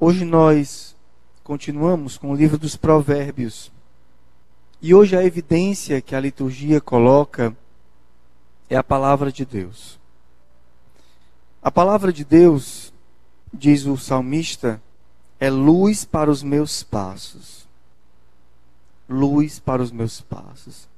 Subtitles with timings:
[0.00, 0.94] Hoje nós
[1.42, 3.72] continuamos com o livro dos Provérbios.
[4.80, 7.52] E hoje a evidência que a liturgia coloca
[8.70, 9.98] é a palavra de Deus.
[11.60, 12.92] A palavra de Deus,
[13.52, 14.80] diz o salmista,
[15.40, 17.66] é luz para os meus passos.
[19.08, 20.88] Luz para os meus passos.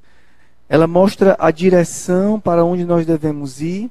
[0.69, 3.91] Ela mostra a direção para onde nós devemos ir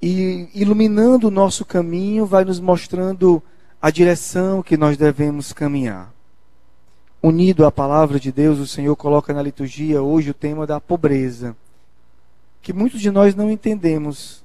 [0.00, 3.42] e iluminando o nosso caminho vai nos mostrando
[3.80, 6.12] a direção que nós devemos caminhar.
[7.22, 11.56] Unido à palavra de Deus, o Senhor coloca na liturgia hoje o tema da pobreza,
[12.62, 14.42] que muitos de nós não entendemos,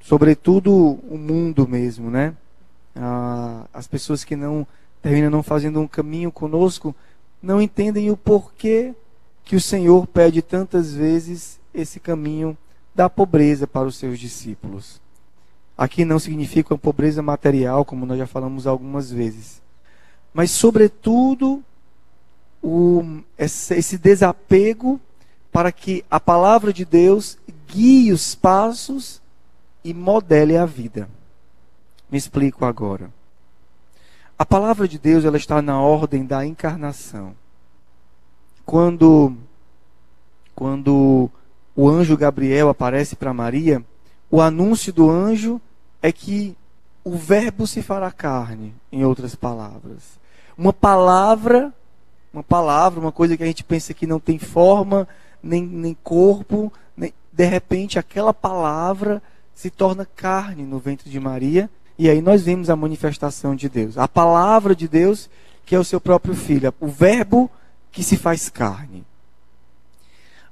[0.00, 2.34] sobretudo o mundo mesmo, né?
[2.96, 4.66] Ah, as pessoas que não
[5.02, 6.94] terminam não fazendo um caminho conosco
[7.42, 8.94] não entendem o porquê
[9.44, 12.56] que o Senhor pede tantas vezes esse caminho
[12.94, 15.03] da pobreza para os seus discípulos.
[15.76, 19.60] Aqui não significa pobreza material, como nós já falamos algumas vezes,
[20.32, 21.62] mas, sobretudo,
[22.62, 25.00] o, esse desapego
[25.52, 29.22] para que a palavra de Deus guie os passos
[29.84, 31.08] e modele a vida.
[32.10, 33.12] Me explico agora.
[34.36, 37.36] A palavra de Deus ela está na ordem da encarnação.
[38.66, 39.36] Quando
[40.54, 41.30] quando
[41.76, 43.84] o anjo Gabriel aparece para Maria,
[44.34, 45.60] o anúncio do anjo
[46.02, 46.56] é que
[47.04, 50.18] o verbo se fará carne, em outras palavras.
[50.58, 51.72] Uma palavra,
[52.32, 55.06] uma palavra, uma coisa que a gente pensa que não tem forma,
[55.40, 59.22] nem, nem corpo, nem, de repente aquela palavra
[59.54, 63.96] se torna carne no ventre de Maria, e aí nós vemos a manifestação de Deus.
[63.96, 65.30] A palavra de Deus,
[65.64, 67.48] que é o seu próprio filho, o verbo
[67.92, 69.04] que se faz carne.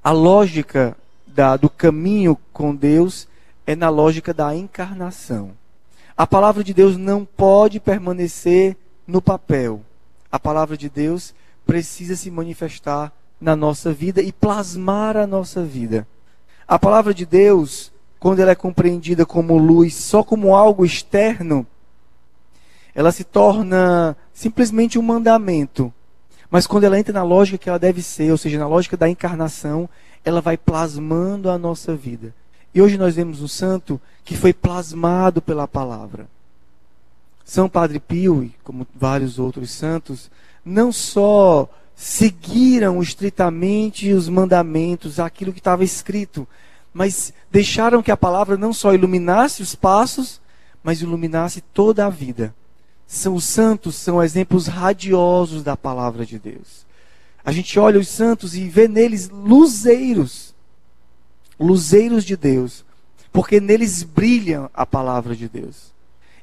[0.04, 0.96] A lógica
[1.26, 3.26] da, do caminho com Deus
[3.72, 5.52] é na lógica da encarnação.
[6.16, 9.80] A palavra de Deus não pode permanecer no papel.
[10.30, 11.34] A palavra de Deus
[11.66, 16.06] precisa se manifestar na nossa vida e plasmar a nossa vida.
[16.68, 21.66] A palavra de Deus, quando ela é compreendida como luz, só como algo externo,
[22.94, 25.92] ela se torna simplesmente um mandamento.
[26.50, 29.08] Mas quando ela entra na lógica que ela deve ser, ou seja, na lógica da
[29.08, 29.88] encarnação,
[30.22, 32.34] ela vai plasmando a nossa vida.
[32.74, 36.26] E hoje nós vemos um santo que foi plasmado pela palavra.
[37.44, 40.30] São Padre Pio, como vários outros santos,
[40.64, 46.46] não só seguiram estritamente os mandamentos, aquilo que estava escrito,
[46.92, 50.40] mas deixaram que a palavra não só iluminasse os passos,
[50.82, 52.54] mas iluminasse toda a vida.
[53.06, 56.86] São os santos são exemplos radiosos da palavra de Deus.
[57.44, 60.51] A gente olha os santos e vê neles luzeiros,
[61.62, 62.84] luzeiros de Deus,
[63.32, 65.92] porque neles brilha a palavra de Deus.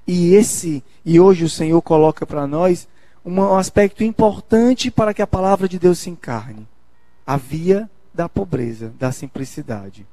[0.07, 2.87] E esse, e hoje o Senhor coloca para nós
[3.23, 6.67] um aspecto importante para que a palavra de Deus se encarne:
[7.25, 10.07] a via da pobreza, da simplicidade,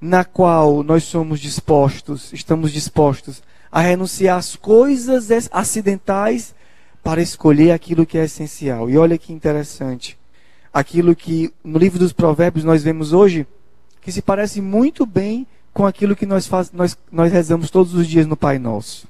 [0.00, 6.54] na qual nós somos dispostos, estamos dispostos a renunciar às coisas acidentais
[7.02, 8.88] para escolher aquilo que é essencial.
[8.88, 10.18] E olha que interessante.
[10.72, 13.46] Aquilo que no livro dos Provérbios nós vemos hoje,
[14.04, 18.06] que se parece muito bem com aquilo que nós, faz, nós, nós rezamos todos os
[18.06, 19.08] dias no Pai Nosso.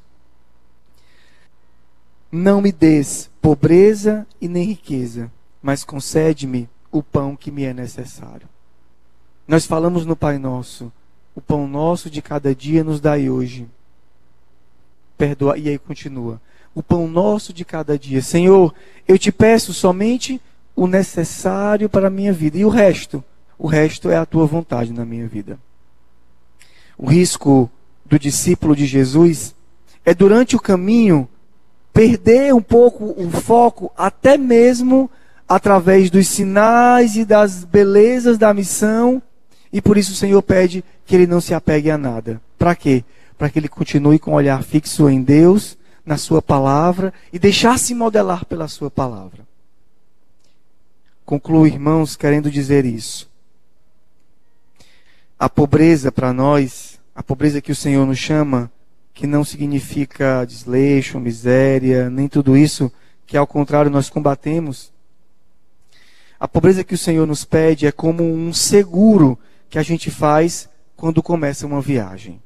[2.33, 8.49] Não me des pobreza e nem riqueza, mas concede-me o pão que me é necessário.
[9.47, 10.91] Nós falamos no Pai Nosso,
[11.35, 13.67] o pão nosso de cada dia nos dai hoje.
[15.19, 16.41] Perdoa, e aí continua
[16.75, 18.21] o pão nosso de cada dia.
[18.21, 18.75] Senhor,
[19.07, 20.41] eu te peço somente
[20.75, 22.59] o necessário para a minha vida.
[22.59, 23.23] E o resto?
[23.59, 25.59] O resto é a tua vontade na minha vida.
[26.97, 27.71] O risco
[28.05, 29.55] do discípulo de Jesus
[30.05, 31.29] é durante o caminho
[31.93, 35.11] perder um pouco o foco, até mesmo
[35.49, 39.23] através dos sinais e das belezas da missão.
[39.73, 42.41] E por isso o Senhor pede que ele não se apegue a nada.
[42.59, 43.05] Para quê?
[43.39, 47.95] Para que ele continue com o olhar fixo em Deus na Sua palavra e deixar-se
[47.95, 49.47] modelar pela Sua palavra.
[51.25, 53.29] Concluo, irmãos, querendo dizer isso.
[55.39, 58.71] A pobreza para nós, a pobreza que o Senhor nos chama,
[59.13, 62.91] que não significa desleixo, miséria, nem tudo isso,
[63.27, 64.93] que ao contrário nós combatemos.
[66.39, 69.39] A pobreza que o Senhor nos pede é como um seguro
[69.69, 72.41] que a gente faz quando começa uma viagem.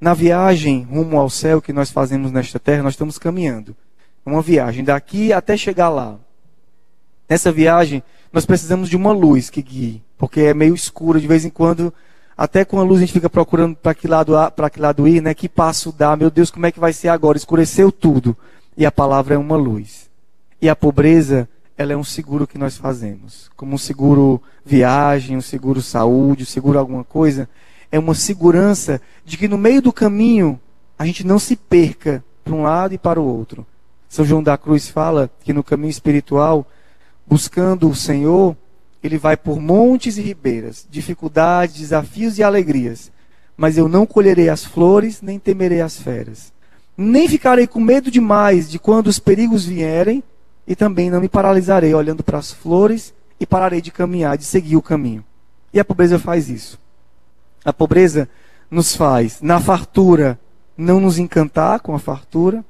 [0.00, 3.76] Na viagem rumo ao céu que nós fazemos nesta terra, nós estamos caminhando.
[4.24, 6.18] É uma viagem daqui até chegar lá.
[7.28, 8.02] Nessa viagem,
[8.32, 11.92] nós precisamos de uma luz que guie, porque é meio escuro, de vez em quando
[12.36, 15.22] Até com a luz a gente fica procurando para que lado para que lado ir,
[15.22, 15.32] né?
[15.34, 16.16] Que passo dar?
[16.16, 17.38] Meu Deus, como é que vai ser agora?
[17.38, 18.36] Escureceu tudo.
[18.76, 20.10] E a palavra é uma luz.
[20.60, 23.50] E a pobreza, ela é um seguro que nós fazemos.
[23.56, 27.48] Como um seguro viagem, um seguro saúde, um seguro alguma coisa,
[27.90, 30.60] é uma segurança de que no meio do caminho
[30.98, 33.66] a gente não se perca para um lado e para o outro.
[34.08, 36.66] São João da Cruz fala que no caminho espiritual,
[37.26, 38.56] buscando o Senhor,
[39.02, 43.10] ele vai por montes e ribeiras, dificuldades, desafios e alegrias.
[43.56, 46.52] Mas eu não colherei as flores, nem temerei as feras.
[46.96, 50.22] Nem ficarei com medo demais de quando os perigos vierem,
[50.66, 54.76] e também não me paralisarei olhando para as flores e pararei de caminhar, de seguir
[54.76, 55.24] o caminho.
[55.72, 56.78] E a pobreza faz isso.
[57.64, 58.28] A pobreza
[58.70, 60.38] nos faz, na fartura,
[60.76, 62.64] não nos encantar com a fartura,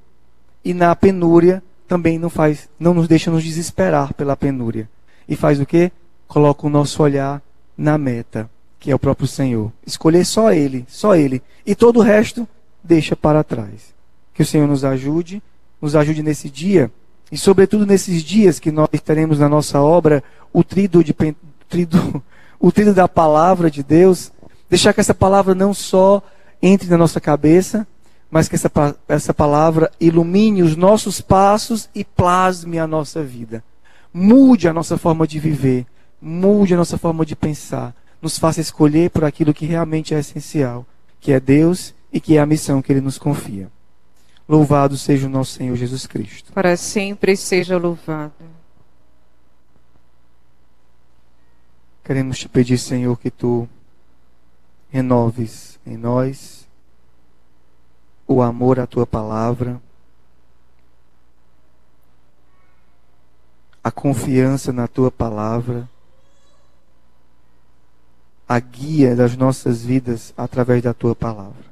[0.65, 4.89] e na penúria também não faz, não nos deixa nos desesperar pela penúria.
[5.29, 5.93] E faz o quê?
[6.31, 7.43] Coloca o nosso olhar
[7.77, 8.49] na meta,
[8.79, 9.73] que é o próprio Senhor.
[9.85, 11.43] Escolher só Ele, só Ele.
[11.67, 12.47] E todo o resto
[12.85, 13.93] deixa para trás.
[14.33, 15.43] Que o Senhor nos ajude,
[15.83, 16.89] nos ajude nesse dia,
[17.33, 20.23] e sobretudo nesses dias que nós teremos na nossa obra
[20.53, 21.13] o trido, de,
[21.69, 22.23] trido,
[22.61, 24.31] o trido da palavra de Deus,
[24.69, 26.23] deixar que essa palavra não só
[26.63, 27.85] entre na nossa cabeça,
[28.31, 28.71] mas que essa,
[29.09, 33.65] essa palavra ilumine os nossos passos e plasme a nossa vida.
[34.15, 35.87] Mude a nossa forma de viver
[36.21, 40.87] mude a nossa forma de pensar, nos faça escolher por aquilo que realmente é essencial,
[41.19, 43.71] que é Deus e que é a missão que Ele nos confia.
[44.49, 46.53] Louvado seja o nosso Senhor Jesus Cristo.
[46.53, 48.33] Para sempre seja louvado.
[52.05, 53.69] Queremos te pedir, Senhor, que tu
[54.91, 56.67] renoves em nós
[58.27, 59.81] o amor à tua palavra,
[63.83, 65.89] a confiança na tua palavra
[68.51, 71.70] a guia das nossas vidas através da tua palavra.